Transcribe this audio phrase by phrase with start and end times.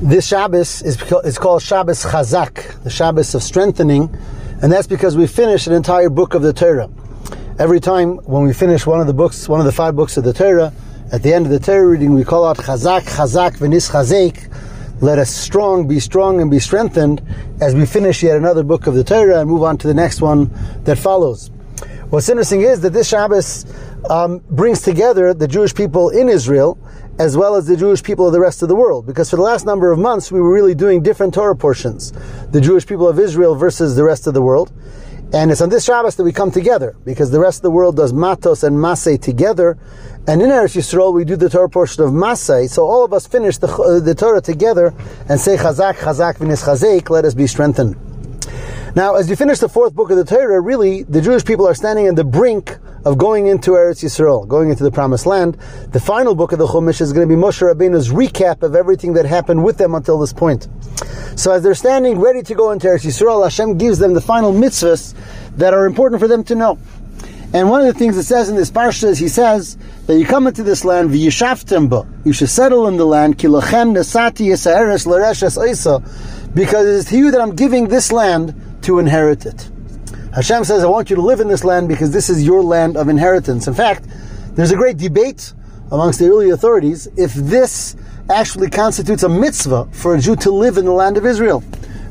[0.00, 4.16] This Shabbos is it's called Shabbos Chazak, the Shabbos of strengthening,
[4.62, 6.88] and that's because we finished an entire book of the Torah.
[7.58, 10.22] Every time when we finish one of the books, one of the five books of
[10.22, 10.72] the Torah,
[11.10, 15.02] at the end of the Torah reading, we call out Chazak, Chazak, Venis Chazek.
[15.02, 17.20] Let us strong, be strong, and be strengthened
[17.60, 20.20] as we finish yet another book of the Torah and move on to the next
[20.20, 20.48] one
[20.84, 21.50] that follows.
[22.10, 23.66] What's interesting is that this Shabbos
[24.10, 26.78] um, brings together the Jewish people in Israel
[27.18, 29.06] as well as the Jewish people of the rest of the world.
[29.06, 32.12] Because for the last number of months, we were really doing different Torah portions.
[32.52, 34.72] The Jewish people of Israel versus the rest of the world.
[35.32, 37.96] And it's on this Shabbos that we come together, because the rest of the world
[37.96, 39.76] does Matos and Ma'asei together.
[40.26, 42.70] And in Eretz Yisrael, we do the Torah portion of Ma'asei.
[42.70, 44.94] So all of us finish the, uh, the Torah together
[45.28, 47.96] and say Chazak, Chazak, Vinis Chazek, let us be strengthened.
[48.96, 51.74] Now, as you finish the fourth book of the Torah, really, the Jewish people are
[51.74, 55.56] standing on the brink of going into Eretz Yisrael, going into the Promised Land.
[55.92, 59.14] The final book of the Chumash is going to be Moshe Rabbeinu's recap of everything
[59.14, 60.68] that happened with them until this point.
[61.36, 64.52] So, as they're standing ready to go into Eretz Yisrael, Hashem gives them the final
[64.52, 65.14] mitzvahs
[65.56, 66.78] that are important for them to know.
[67.54, 70.26] And one of the things it says in this parsha is He says that you
[70.26, 77.10] come into this land, v'yishaftem You should settle in the land, nesati oisa, because it's
[77.10, 79.70] to you that I'm giving this land to inherit it.
[80.34, 82.96] Hashem says, I want you to live in this land because this is your land
[82.96, 83.66] of inheritance.
[83.66, 84.04] In fact,
[84.52, 85.52] there's a great debate
[85.90, 87.96] amongst the early authorities if this
[88.30, 91.60] actually constitutes a mitzvah for a Jew to live in the land of Israel.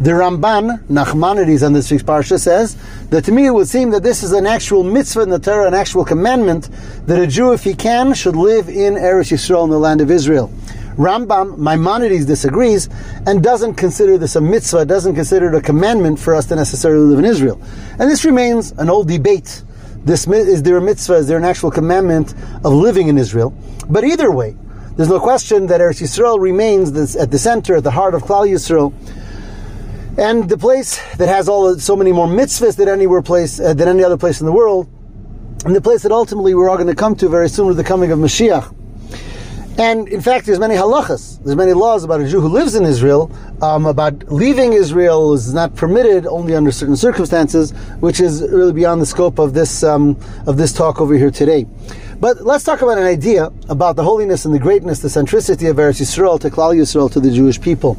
[0.00, 2.76] The Ramban, Nachmanides on this week's parsha, says
[3.10, 5.68] that to me it would seem that this is an actual mitzvah in the Torah,
[5.68, 6.68] an actual commandment
[7.06, 10.10] that a Jew, if he can, should live in Eretz Yisrael, in the land of
[10.10, 10.52] Israel.
[10.96, 12.88] Rambam, Maimonides disagrees
[13.26, 17.06] and doesn't consider this a mitzvah, doesn't consider it a commandment for us to necessarily
[17.06, 17.60] live in Israel.
[17.98, 19.62] And this remains an old debate.
[20.04, 21.14] This is there a mitzvah?
[21.14, 22.34] Is there an actual commandment
[22.64, 23.54] of living in Israel?
[23.88, 24.56] But either way,
[24.96, 28.24] there's no question that Eretz Yisrael remains this, at the center, at the heart of
[28.24, 28.92] Klal Yisrael,
[30.18, 33.88] and the place that has all so many more mitzvahs than anywhere place uh, than
[33.88, 34.88] any other place in the world,
[35.64, 37.84] and the place that ultimately we're all going to come to very soon with the
[37.84, 38.81] coming of Mashiach.
[39.78, 42.84] And in fact, there's many halachas, there's many laws about a Jew who lives in
[42.84, 43.30] Israel,
[43.62, 49.00] um, about leaving Israel is not permitted only under certain circumstances, which is really beyond
[49.00, 51.66] the scope of this um, of this talk over here today.
[52.20, 55.76] But let's talk about an idea about the holiness and the greatness, the centricity of
[55.76, 57.94] Eretz Yisrael to Klal Yisrael to the Jewish people.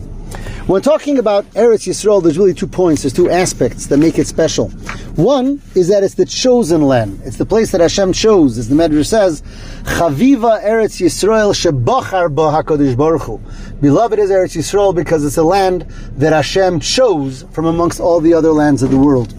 [0.67, 4.27] When talking about Eretz Yisrael, there's really two points, there's two aspects that make it
[4.27, 4.71] special.
[5.15, 7.21] One is that it's the chosen land.
[7.23, 9.43] It's the place that Hashem chose, as the Medrash says,
[9.83, 13.39] Chaviva Eretz Yisrael shebachar bo HaKadosh Baruch Hu.
[13.79, 15.83] Beloved is Eretz Yisrael because it's a land
[16.17, 19.35] that Hashem chose from amongst all the other lands of the world.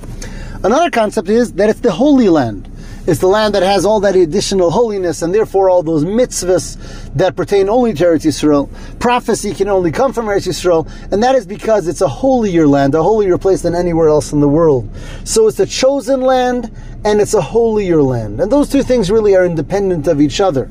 [0.62, 2.71] Another concept is that it's the holy land.
[3.07, 6.79] It's the land that has all that additional holiness and therefore all those mitzvahs
[7.13, 8.71] that pertain only to Eretz Yisrael.
[8.99, 12.95] Prophecy can only come from Eretz Yisrael, and that is because it's a holier land,
[12.95, 14.89] a holier place than anywhere else in the world.
[15.25, 18.41] So it's a chosen land and it's a holier land.
[18.41, 20.71] And those two things really are independent of each other.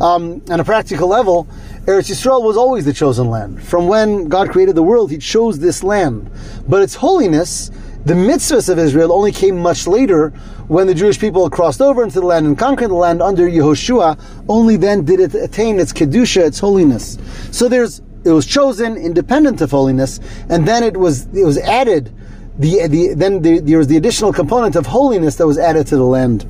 [0.00, 1.48] Um, on a practical level,
[1.86, 3.60] Eretz Yisrael was always the chosen land.
[3.60, 6.30] From when God created the world, He chose this land.
[6.68, 7.72] But its holiness
[8.04, 10.30] the mitzvahs of Israel only came much later
[10.66, 14.18] when the Jewish people crossed over into the land and conquered the land under Yehoshua.
[14.48, 17.16] Only then did it attain its kedusha, its holiness.
[17.52, 22.12] So there's it was chosen independent of holiness, and then it was it was added.
[22.58, 25.96] The, the then the, there was the additional component of holiness that was added to
[25.96, 26.44] the land.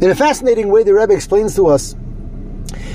[0.00, 1.94] In a fascinating way, the Rebbe explains to us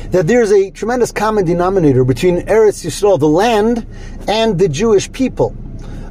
[0.10, 3.86] that there's a tremendous common denominator between Eretz Yisrael, the land,
[4.28, 5.56] and the Jewish people.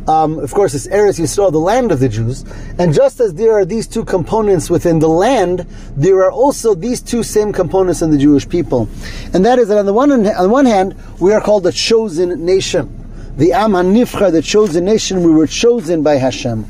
[0.08, 2.44] Um, of course, it's Eretz Yisrael, the land of the Jews.
[2.78, 5.60] And just as there are these two components within the land,
[5.96, 8.88] there are also these two same components in the Jewish people.
[9.32, 12.44] And that is that on the one, on one hand, we are called the chosen
[12.44, 12.98] nation.
[13.36, 16.66] The Am HaNivcha, the chosen nation, we were chosen by Hashem.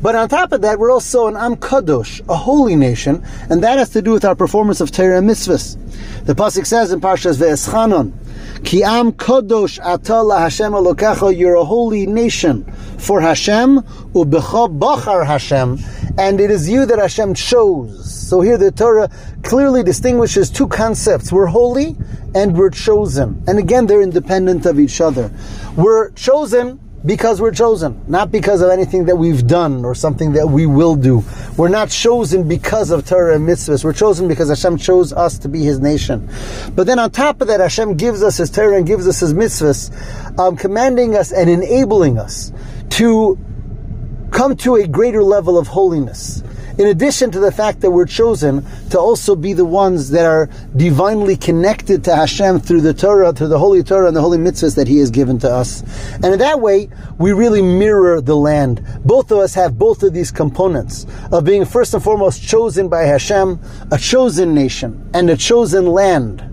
[0.00, 3.78] But on top of that, we're also an Am Kadosh, a holy nation, and that
[3.78, 5.76] has to do with our performance of Torah mitzvahs.
[6.24, 8.12] The pasuk says in Parshas Ve'eschanon,
[8.64, 12.64] Ki am kodosh atala Hashem Elokecha, you're a holy nation
[12.98, 13.80] for Hashem,
[14.12, 15.78] ubecha bachar Hashem,
[16.18, 18.28] and it is you that Hashem chose.
[18.28, 19.10] So here the Torah
[19.42, 21.32] clearly distinguishes two concepts.
[21.32, 21.96] We're holy
[22.34, 23.42] and we're chosen.
[23.46, 25.30] And again, they're independent of each other.
[25.76, 30.48] We're chosen because we're chosen, not because of anything that we've done or something that
[30.48, 31.22] we will do.
[31.56, 33.84] We're not chosen because of Torah and mitzvahs.
[33.84, 36.28] We're chosen because Hashem chose us to be His nation.
[36.74, 39.32] But then on top of that, Hashem gives us His Torah and gives us His
[39.32, 42.52] mitzvahs, um, commanding us and enabling us
[42.90, 43.38] to
[44.30, 46.42] come to a greater level of holiness
[46.78, 50.48] in addition to the fact that we're chosen to also be the ones that are
[50.76, 54.76] divinely connected to Hashem through the Torah, through the Holy Torah and the Holy Mitzvahs
[54.76, 55.82] that He has given to us.
[56.14, 56.88] And in that way,
[57.18, 58.84] we really mirror the land.
[59.04, 63.02] Both of us have both of these components of being first and foremost chosen by
[63.02, 63.60] Hashem,
[63.90, 66.47] a chosen nation, and a chosen land.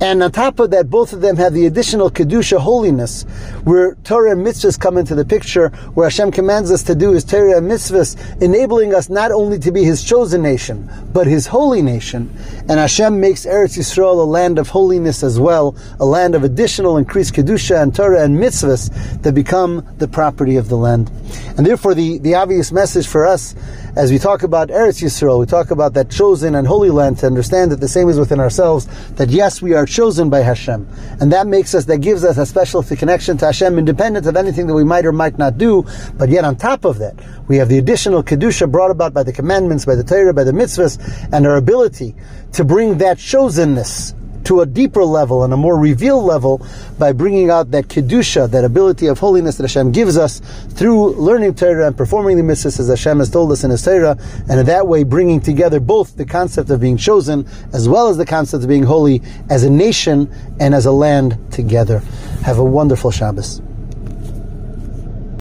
[0.00, 3.22] And on top of that, both of them have the additional Kedusha holiness,
[3.64, 7.24] where Torah and mitzvahs come into the picture, where Hashem commands us to do His
[7.24, 11.82] Torah and mitzvahs, enabling us not only to be His chosen nation, but His holy
[11.82, 12.34] nation.
[12.68, 16.96] And Hashem makes Eretz Yisrael a land of holiness as well, a land of additional
[16.96, 21.10] increased Kedusha and Torah and mitzvahs that become the property of the land.
[21.56, 23.54] And therefore, the, the obvious message for us
[23.94, 27.26] as we talk about Eretz Yisrael, we talk about that chosen and holy land to
[27.26, 28.86] understand that the same is within ourselves,
[29.16, 30.88] that yes, we are chosen by Hashem.
[31.20, 34.66] And that makes us, that gives us a special connection to Hashem, independent of anything
[34.66, 35.84] that we might or might not do.
[36.14, 37.16] But yet on top of that,
[37.48, 40.52] we have the additional Kedusha brought about by the commandments, by the Torah, by the
[40.52, 40.98] mitzvahs,
[41.30, 42.14] and our ability
[42.52, 46.64] to bring that chosenness to a deeper level and a more revealed level
[46.98, 50.40] by bringing out that kedusha, that ability of holiness that Hashem gives us
[50.70, 54.16] through learning Torah and performing the mitzvahs as Hashem has told us in His Torah,
[54.48, 58.16] and in that way bringing together both the concept of being chosen as well as
[58.16, 62.00] the concept of being holy as a nation and as a land together.
[62.44, 63.62] Have a wonderful Shabbos.